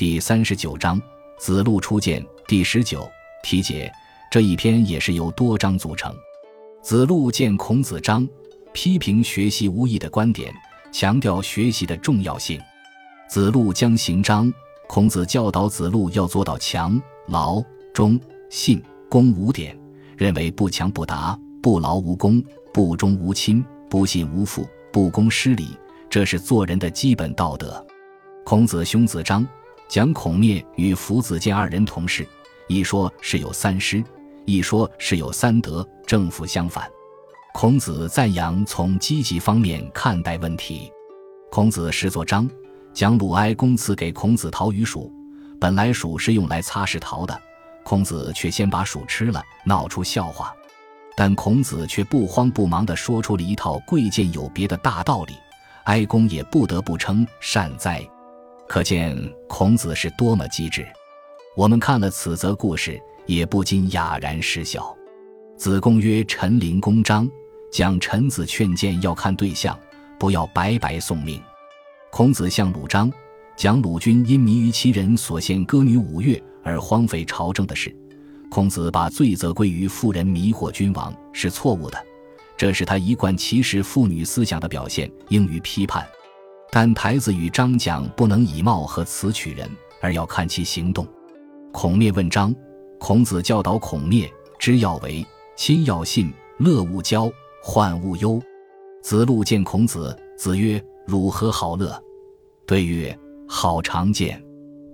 [0.00, 0.98] 第三十九章
[1.38, 3.06] 子路初见第十九
[3.42, 3.92] 题解
[4.30, 6.10] 这一篇也是由多章组成。
[6.82, 8.26] 子路见孔子章，
[8.72, 10.50] 批评学习无益的观点，
[10.90, 12.58] 强调学习的重要性。
[13.28, 14.50] 子路将行章，
[14.88, 17.62] 孔子教导子路要做到强、劳、
[17.92, 19.78] 忠、信、公五点，
[20.16, 22.42] 认为不强不达，不劳无功，
[22.72, 25.76] 不忠无亲，不信无父，不公失礼，
[26.08, 27.86] 这是做人的基本道德。
[28.46, 29.46] 孔子兄子章。
[29.90, 32.24] 讲孔灭与夫子见二人同事，
[32.68, 34.00] 一说是有三师，
[34.44, 36.88] 一说是有三德，正负相反。
[37.52, 40.88] 孔子赞扬从积极方面看待问题。
[41.50, 42.48] 孔子始作章，
[42.94, 45.12] 讲鲁哀公赐给孔子桃与鼠，
[45.58, 47.36] 本来鼠是用来擦拭桃的，
[47.82, 50.54] 孔子却先把鼠吃了，闹出笑话。
[51.16, 55.34] 但孔子却不慌不忙地说出了一套贵贱有别的大道理，
[55.86, 58.08] 哀公也不得不称善哉。
[58.70, 60.86] 可见孔子是多么机智。
[61.56, 64.96] 我们看了此则故事，也不禁哑然失笑。
[65.56, 67.28] 子贡曰：“陈灵公章，
[67.72, 69.76] 讲臣子劝谏要看对象，
[70.20, 71.42] 不要白白送命。”
[72.12, 73.12] 孔子向鲁章
[73.56, 77.92] 讲鲁君因迷于其人所献歌女五乐而荒废朝政的事，
[78.52, 82.00] 孔子把罪责归于妇人迷惑君王是错误的，
[82.56, 86.06] 这是他一贯歧视妇女思想的表现，应予批判。
[86.72, 89.68] 但台子与张讲不能以貌和词取人，
[90.00, 91.06] 而要看其行动。
[91.72, 92.54] 孔灭问张，
[92.98, 98.40] 孔子教导孔灭：知要为，亲要信，乐勿骄，患勿忧。
[99.02, 102.00] 子路见孔子，子曰：“汝何好乐？”
[102.66, 103.18] 对曰
[103.48, 104.40] ：“好常见。”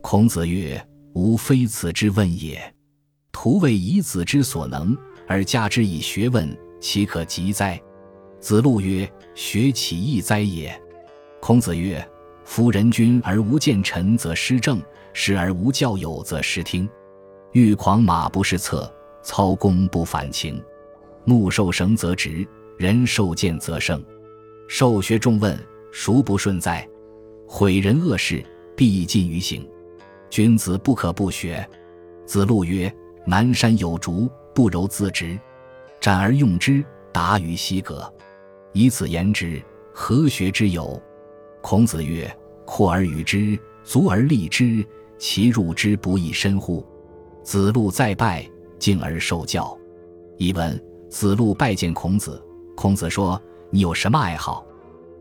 [0.00, 0.82] 孔子曰
[1.14, 2.58] ：“吾非此之问也。
[3.30, 7.78] 徒谓以子之所能，而加之以学问，岂可及哉？”
[8.40, 10.80] 子路曰：“学岂易哉也。”
[11.48, 12.06] 孔子曰
[12.44, 14.76] ：“夫人君而无见臣，则失政；
[15.14, 16.86] 时而无教友，则失听。
[17.52, 20.62] 欲狂马不失策，操弓不反情。
[21.24, 24.04] 木受绳则直，人受箭则胜。
[24.68, 25.58] 受学重问，
[25.90, 26.86] 孰不顺哉？
[27.46, 28.44] 毁人恶事，
[28.76, 29.66] 必尽于行。
[30.28, 31.66] 君子不可不学。”
[32.28, 32.94] 子路曰
[33.24, 35.40] ：“南山有竹，不柔自直，
[35.98, 38.12] 斩而用之，达于西阁。
[38.74, 39.62] 以此言之，
[39.94, 41.02] 何学之有？”
[41.68, 42.34] 孔子曰
[42.64, 44.82] ：“阔而与之，足而立之，
[45.18, 46.82] 其入之不亦深乎？”
[47.44, 48.42] 子路再拜，
[48.78, 49.76] 敬而受教。
[50.38, 52.42] 一问：子路拜见孔子，
[52.74, 54.64] 孔子说：“你有什么爱好？”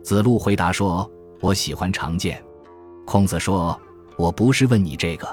[0.01, 1.11] 子路回答说
[1.43, 2.41] ：“我喜欢长剑。”
[3.05, 3.77] 孔子说
[4.15, 5.27] ：“我不是问你这个，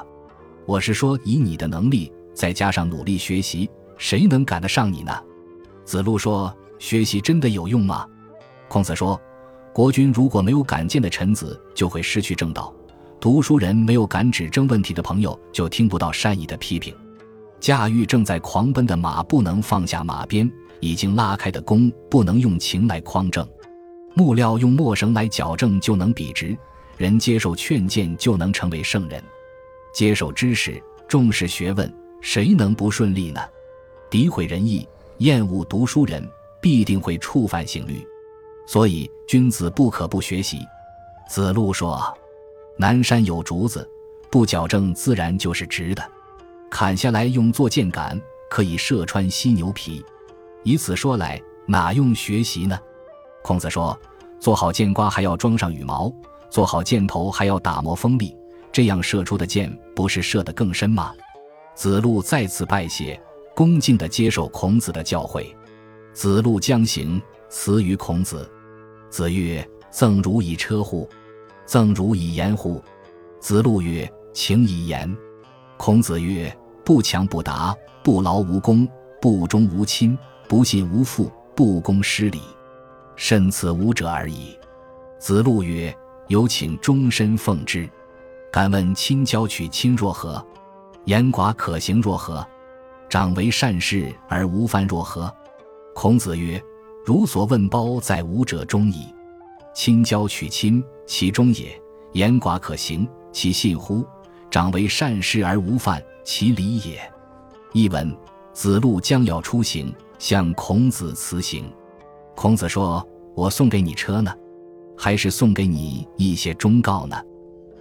[0.66, 5.12] 我是说以你的能力，再加上努力学习，谁能赶得上你呢？”
[5.86, 8.04] 子路说：“学习真的有用吗？”
[8.66, 9.16] 孔子说。
[9.75, 12.73] 国君如果没有敢谏的臣子，就会失去正道；
[13.19, 16.95] 读书人没有敢指正问题的朋友，就听不到善意的批评。
[17.59, 20.49] 驾驭正在狂奔的马，不能放下马鞭；
[20.79, 23.45] 已经拉开的弓，不能用情来匡正。
[24.15, 26.56] 木料用墨绳来矫正，就能笔直；
[26.97, 29.21] 人接受劝谏，就能成为圣人。
[29.93, 33.41] 接受知识，重视学问，谁能不顺利呢？
[34.09, 34.87] 诋毁仁义，
[35.19, 36.25] 厌恶读书人，
[36.62, 38.06] 必定会触犯刑律。
[38.66, 40.60] 所以，君子不可不学习。
[41.28, 42.02] 子路说
[42.76, 43.88] ：“南山有竹子，
[44.30, 46.02] 不矫正自然就是直的。
[46.70, 48.20] 砍下来用作箭杆，
[48.50, 50.04] 可以射穿犀牛皮。
[50.62, 52.78] 以此说来，哪用学习呢？”
[53.42, 53.98] 孔子说
[54.41, 56.12] ：“做好箭瓜还要装上羽毛，
[56.50, 58.36] 做好箭头还要打磨锋利，
[58.72, 61.14] 这样射出的箭不是射得更深吗？”
[61.76, 63.20] 子路再次拜谢，
[63.54, 65.46] 恭敬地接受孔子的教诲。
[66.12, 68.48] 子路将行，辞于孔子。
[69.14, 71.08] 子曰：“赠汝以车乎？
[71.64, 72.82] 赠汝以言乎？”
[73.38, 75.16] 子路曰：“请以言。”
[75.78, 76.52] 孔子曰
[76.84, 78.88] ：“不强不达，不劳无功，
[79.20, 82.41] 不忠无亲，不信无父，不公失礼，
[83.14, 84.58] 甚此五者而已。”
[85.20, 85.96] 子路曰
[86.26, 87.88] ：“有请终身奉之。
[88.50, 90.44] 敢问亲交取亲若何？
[91.05, 92.44] 言寡可行若何？
[93.08, 95.32] 长为善事而无犯若何？”
[95.94, 96.60] 孔子曰。
[97.05, 99.06] 如所问包在吾者中矣。
[99.75, 101.67] 亲交取亲，其中也；
[102.12, 104.05] 言寡可行，其信乎？
[104.51, 107.01] 长为善事而无犯，其礼也。
[107.73, 108.17] 译文：
[108.53, 111.71] 子路将要出行，向孔子辞行。
[112.37, 114.33] 孔子说：“我送给你车呢，
[114.97, 117.21] 还是送给你一些忠告呢？”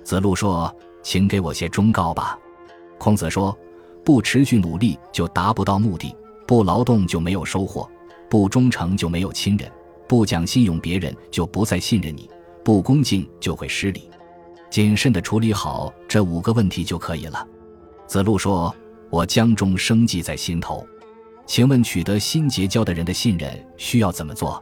[0.03, 2.37] 子路说：“请给我些忠告吧。”
[2.97, 3.55] 孔子说
[4.03, 6.13] ：“不持续努力就达不到目的，
[6.47, 7.87] 不劳动就没有收获。”
[8.29, 9.71] 不忠诚就没有亲人，
[10.07, 12.29] 不讲信用别人就不再信任你，
[12.63, 14.09] 不恭敬就会失礼。
[14.69, 17.47] 谨慎地处理好这五个问题就可以了。
[18.07, 18.75] 子路说
[19.11, 20.85] ：“我江中生计在心头，
[21.45, 24.61] 请问取得新结交的人的信任需要怎么做？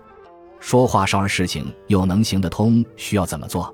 [0.59, 3.73] 说话少而事情又能行得通需要怎么做？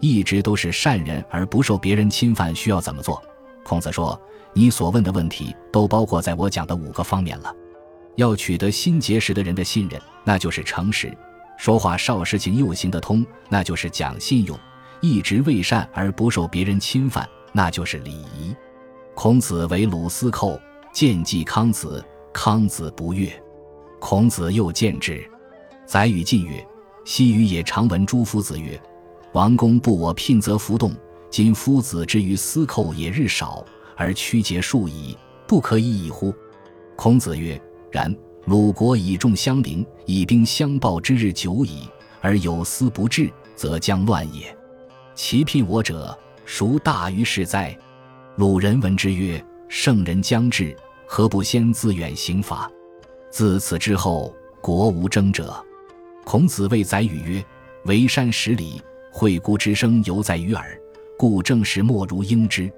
[0.00, 3.20] 一直都是善人而不受别人侵犯需要怎么做？”
[3.64, 4.20] 孔子说
[4.54, 7.52] ：“你所问的问题都包括在我讲的五个方面了。
[8.16, 11.08] 要取得新结识的人的信任，那就是诚实；
[11.56, 14.56] 说话少事情又行得通，那就是讲信用；
[15.00, 18.54] 一直为善而不受别人侵犯，那就是礼仪。”
[19.14, 20.60] 孔子为鲁司寇，
[20.92, 23.32] 见季康子，康子不悦。
[24.00, 25.24] 孔子又见之。
[25.86, 26.66] 宰予进曰
[27.04, 28.80] ：“昔予也常闻诸夫子曰
[29.32, 30.94] ：‘王公不我聘则弗动。’”
[31.30, 33.64] 今夫子之于司寇也日少，
[33.96, 35.18] 而屈节数矣，
[35.48, 36.32] 不可以已乎？
[36.94, 37.60] 孔子曰：
[37.94, 38.12] 然。
[38.46, 41.88] 鲁国以众相邻，以兵相报之日久矣，
[42.20, 44.54] 而有司不至，则将乱也。
[45.14, 47.74] 其聘我者，孰大于是哉？
[48.36, 50.76] 鲁人闻之曰：圣人将至，
[51.06, 52.70] 何不先自远刑罚？
[53.30, 55.54] 自此之后，国无争者。
[56.24, 57.44] 孔子谓宰予曰：
[57.84, 60.78] 为山十里，惠姑之声犹在于耳。
[61.16, 62.70] 故正是莫如应之。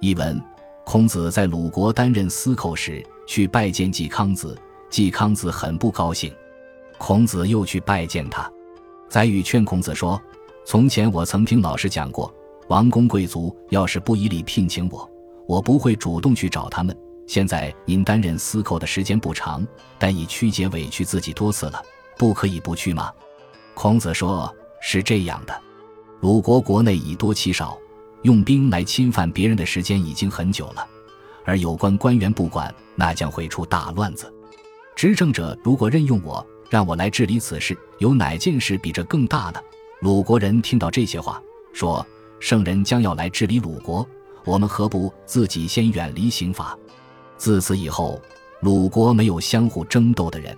[0.00, 0.40] 译文：
[0.84, 4.58] 孔子在鲁国担任司寇时，去拜见季康子，
[4.90, 6.32] 季康子很不高兴。
[6.98, 8.50] 孔子又去拜见他。
[9.08, 10.20] 宰予劝孔子说
[10.64, 12.32] ：“从前我曾听老师讲过，
[12.68, 15.10] 王公贵族要是不以礼聘请我，
[15.46, 16.96] 我不会主动去找他们。
[17.26, 19.66] 现在您担任司寇的时间不长，
[19.98, 21.82] 但已曲解委屈自己多次了，
[22.16, 23.10] 不可以不去吗？”
[23.74, 25.62] 孔子说：“是这样的。”
[26.20, 27.76] 鲁国国内以多欺少，
[28.22, 30.86] 用兵来侵犯别人的时间已经很久了，
[31.44, 34.32] 而有关官员不管，那将会出大乱子。
[34.94, 39.60] 执政者如果任用我，让我来治理此事，有哪件事比这更大呢？
[40.00, 41.42] 鲁国人听到这些话，
[41.72, 42.04] 说
[42.40, 44.06] ：“圣人将要来治理鲁国，
[44.44, 46.76] 我们何不自己先远离刑罚？”
[47.36, 48.20] 自此以后，
[48.60, 50.56] 鲁国没有相互争斗的人。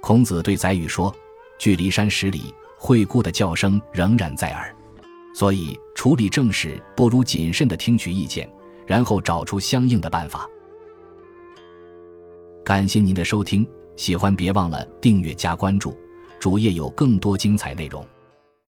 [0.00, 1.14] 孔子对宰予说
[1.58, 4.74] ：“距离山十里，惠姑的叫声仍然在耳。”
[5.34, 8.50] 所以，处理政事不如谨慎的听取意见，
[8.86, 10.48] 然后找出相应的办法。
[12.64, 13.66] 感谢您的收听，
[13.96, 15.96] 喜欢别忘了订阅加关注，
[16.38, 18.06] 主页有更多精彩内容。